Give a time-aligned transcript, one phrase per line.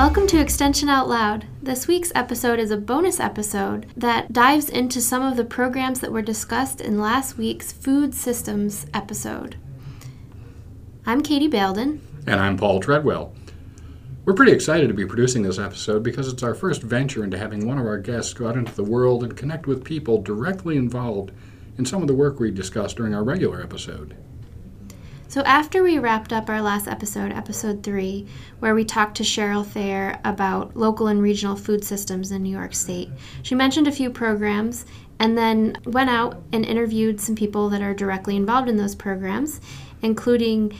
[0.00, 1.46] Welcome to Extension Out Loud.
[1.62, 6.10] This week's episode is a bonus episode that dives into some of the programs that
[6.10, 9.56] were discussed in last week's Food Systems episode.
[11.04, 12.00] I'm Katie Balden.
[12.26, 13.34] And I'm Paul Treadwell.
[14.24, 17.66] We're pretty excited to be producing this episode because it's our first venture into having
[17.66, 21.30] one of our guests go out into the world and connect with people directly involved
[21.76, 24.16] in some of the work we discussed during our regular episode.
[25.30, 28.26] So, after we wrapped up our last episode, episode three,
[28.58, 32.74] where we talked to Cheryl Thayer about local and regional food systems in New York
[32.74, 33.10] State,
[33.44, 34.86] she mentioned a few programs
[35.20, 39.60] and then went out and interviewed some people that are directly involved in those programs,
[40.02, 40.76] including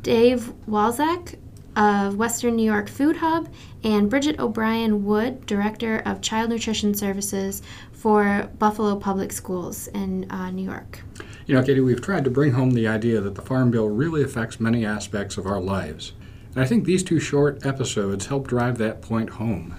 [0.00, 1.38] Dave Walczak
[1.76, 3.48] of Western New York Food Hub
[3.84, 10.50] and Bridget O'Brien Wood, Director of Child Nutrition Services for Buffalo Public Schools in uh,
[10.50, 11.04] New York.
[11.52, 14.22] You know, Katie, we've tried to bring home the idea that the Farm Bill really
[14.22, 16.14] affects many aspects of our lives.
[16.54, 19.76] And I think these two short episodes help drive that point home.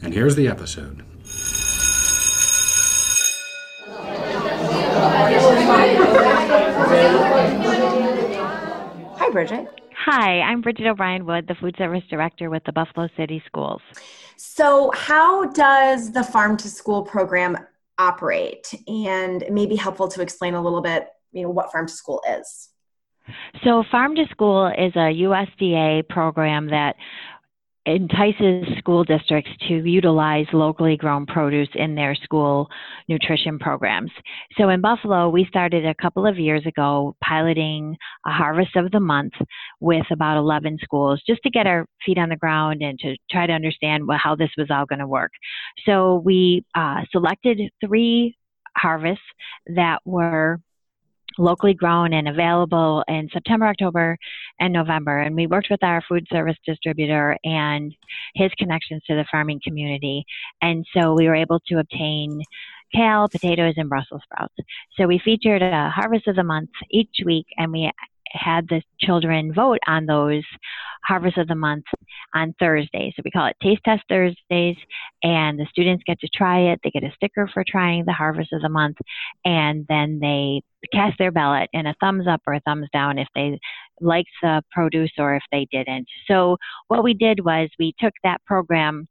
[0.00, 1.04] And here's the episode.
[9.18, 9.68] Hi, Bridget.
[9.94, 13.82] Hi, I'm Bridget O'Brien Wood, the Food Service Director with the Buffalo City Schools.
[14.36, 17.58] So, how does the Farm to School program
[17.98, 22.22] operate and maybe helpful to explain a little bit you know what farm to school
[22.28, 22.68] is.
[23.64, 26.96] So farm to school is a usda program that
[27.86, 32.68] entices school districts to utilize locally grown produce in their school
[33.08, 34.10] nutrition programs.
[34.56, 39.00] So in Buffalo, we started a couple of years ago piloting a harvest of the
[39.00, 39.32] month
[39.80, 43.46] with about 11 schools just to get our feet on the ground and to try
[43.46, 45.32] to understand how this was all going to work.
[45.84, 48.36] So we uh, selected three
[48.76, 49.24] harvests
[49.74, 50.60] that were
[51.38, 54.16] locally grown and available in September, October,
[54.60, 55.18] and November.
[55.18, 57.94] And we worked with our food service distributor and
[58.34, 60.24] his connections to the farming community.
[60.60, 62.42] And so we were able to obtain
[62.94, 64.54] kale, potatoes, and Brussels sprouts.
[64.98, 67.90] So we featured a harvest of the month each week, and we
[68.30, 70.42] had the children vote on those
[71.04, 71.84] harvest of the month
[72.34, 73.12] on Thursday.
[73.14, 74.76] So we call it Taste Test Thursdays,
[75.22, 76.80] and the students get to try it.
[76.82, 78.96] They get a sticker for trying the harvest of the month,
[79.44, 80.62] and then they
[80.92, 83.58] cast their ballot in a thumbs up or a thumbs down if they
[84.00, 86.06] liked the produce or if they didn't.
[86.28, 86.56] So
[86.88, 89.08] what we did was we took that program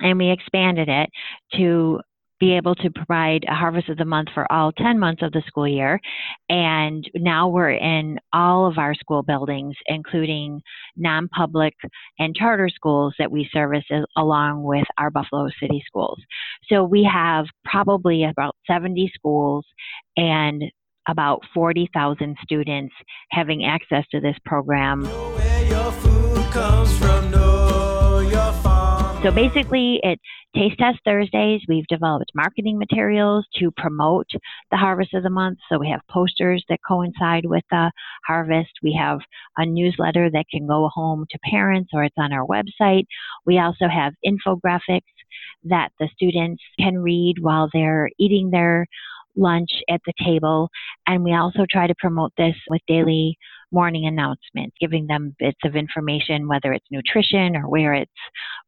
[0.00, 1.10] and we expanded it
[1.56, 2.00] to
[2.42, 5.44] be able to provide a harvest of the month for all 10 months of the
[5.46, 6.00] school year.
[6.48, 10.60] And now we're in all of our school buildings, including
[10.96, 11.72] non public
[12.18, 13.84] and charter schools that we service
[14.16, 16.18] along with our Buffalo City schools.
[16.68, 19.64] So we have probably about 70 schools
[20.16, 20.64] and
[21.08, 22.94] about 40,000 students
[23.30, 25.04] having access to this program.
[29.22, 30.20] So basically, it's
[30.52, 31.60] Taste Test Thursdays.
[31.68, 34.26] We've developed marketing materials to promote
[34.72, 35.58] the harvest of the month.
[35.68, 37.92] So we have posters that coincide with the
[38.26, 38.72] harvest.
[38.82, 39.20] We have
[39.56, 43.04] a newsletter that can go home to parents or it's on our website.
[43.46, 45.02] We also have infographics
[45.64, 48.86] that the students can read while they're eating their
[49.36, 50.68] lunch at the table.
[51.06, 53.36] And we also try to promote this with daily
[53.70, 58.10] morning announcements, giving them bits of information, whether it's nutrition or where it's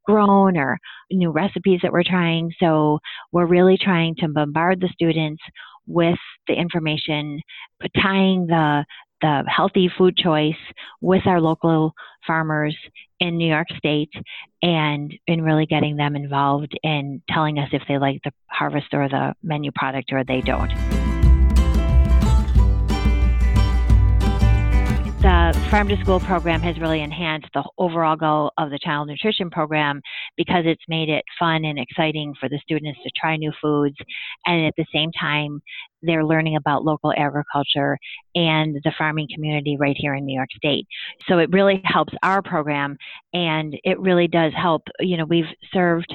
[0.06, 0.78] grown or
[1.10, 2.50] new recipes that we're trying.
[2.58, 2.98] So
[3.32, 5.42] we're really trying to bombard the students
[5.86, 7.40] with the information,
[8.02, 8.84] tying the
[9.20, 10.54] the healthy food choice
[11.00, 11.94] with our local
[12.26, 12.76] farmers
[13.20, 14.12] in New York State
[14.62, 19.08] and in really getting them involved in telling us if they like the harvest or
[19.08, 20.72] the menu product or they don't.
[25.70, 30.00] Farm to school program has really enhanced the overall goal of the child nutrition program
[30.36, 33.96] because it's made it fun and exciting for the students to try new foods
[34.46, 35.60] and at the same time
[36.02, 37.98] they're learning about local agriculture
[38.34, 40.86] and the farming community right here in New York State.
[41.28, 42.96] So it really helps our program
[43.32, 44.82] and it really does help.
[45.00, 46.12] You know, we've served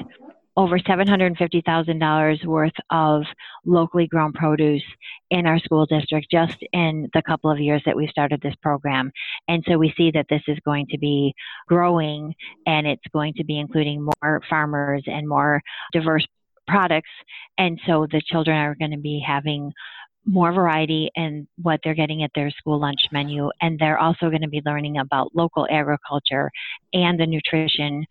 [0.56, 3.22] over $750,000 worth of
[3.64, 4.82] locally grown produce
[5.30, 9.10] in our school district just in the couple of years that we started this program.
[9.48, 11.32] And so we see that this is going to be
[11.68, 12.34] growing
[12.66, 15.62] and it's going to be including more farmers and more
[15.92, 16.26] diverse
[16.66, 17.10] products.
[17.58, 19.72] And so the children are going to be having
[20.26, 23.50] more variety in what they're getting at their school lunch menu.
[23.60, 26.50] And they're also going to be learning about local agriculture
[26.92, 28.04] and the nutrition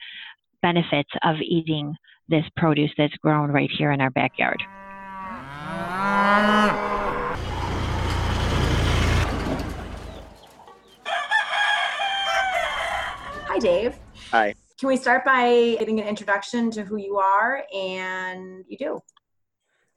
[0.62, 1.95] benefits of eating
[2.27, 4.62] this produce that's grown right here in our backyard.
[13.59, 14.00] Hi, Dave.
[14.31, 14.56] Hi.
[14.79, 19.01] Can we start by getting an introduction to who you are and you do?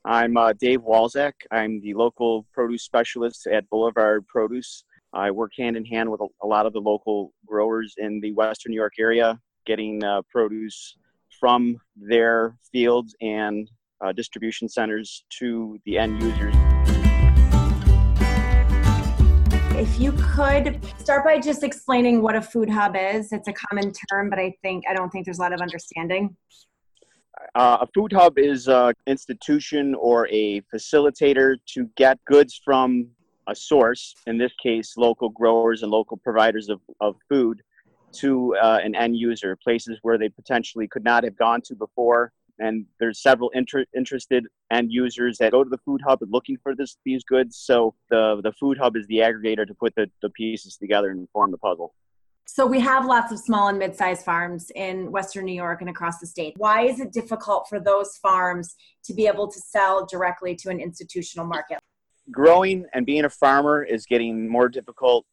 [0.05, 1.35] I'm uh, Dave Walczak.
[1.53, 4.83] I'm the local produce specialist at Boulevard Produce.
[5.13, 8.33] I work hand in hand with a, a lot of the local growers in the
[8.33, 10.97] Western New York area, getting uh, produce
[11.39, 13.71] from their fields and
[14.05, 16.72] uh, distribution centers to the end users.
[19.77, 23.33] If you could start by just explaining what a food hub is.
[23.33, 26.37] It's a common term, but I think I don't think there's a lot of understanding.
[27.55, 33.09] Uh, a food hub is an institution or a facilitator to get goods from
[33.49, 37.63] a source, in this case, local growers and local providers of, of food,
[38.13, 42.31] to uh, an end user, places where they potentially could not have gone to before.
[42.63, 46.77] And there's several inter- interested end users that go to the food hub looking for
[46.77, 47.57] this, these goods.
[47.57, 51.29] So the, the food hub is the aggregator to put the, the pieces together and
[51.33, 51.93] form the puzzle.
[52.47, 56.21] So we have lots of small and mid-sized farms in Western New York and across
[56.21, 56.55] the state.
[56.57, 58.77] Why is it difficult for those farms
[59.07, 61.79] to be able to sell directly to an institutional market?
[62.31, 65.27] Growing and being a farmer is getting more difficult.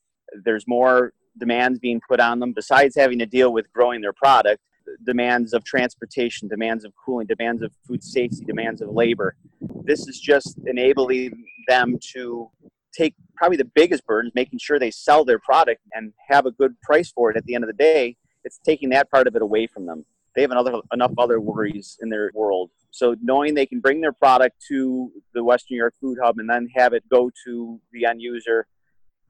[0.44, 4.62] There's more demands being put on them besides having to deal with growing their product
[5.06, 9.36] demands of transportation demands of cooling demands of food safety demands of labor.
[9.84, 12.50] This is just enabling them to
[12.96, 16.80] take probably the biggest burden making sure they sell their product and have a good
[16.82, 17.38] price for it.
[17.38, 20.06] At the end of the day it's taking that part of it away from them.
[20.36, 22.70] They have another, enough other worries in their world.
[22.92, 26.50] So knowing they can bring their product to the western new york food hub and
[26.50, 28.68] then have it go to the end user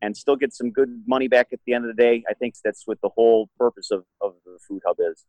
[0.02, 2.24] and still get some good money back at the end of the day.
[2.30, 5.26] I think that's what the whole purpose of, of the food hub is.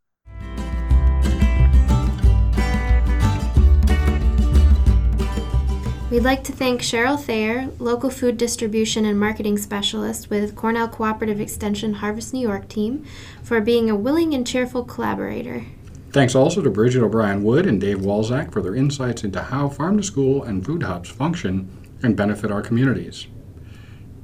[6.11, 11.40] We'd like to thank Cheryl Thayer, local food distribution and marketing specialist with Cornell Cooperative
[11.40, 13.05] Extension Harvest New York team,
[13.44, 15.67] for being a willing and cheerful collaborator.
[16.11, 19.99] Thanks also to Bridget O'Brien Wood and Dave Walczak for their insights into how farm
[19.99, 21.70] to school and food hubs function
[22.02, 23.28] and benefit our communities.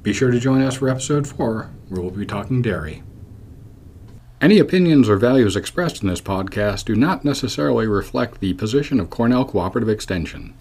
[0.07, 3.03] Be sure to join us for episode 4, where we'll be talking dairy.
[4.39, 9.09] Any opinions or values expressed in this podcast do not necessarily reflect the position of
[9.09, 10.53] Cornell Cooperative Extension.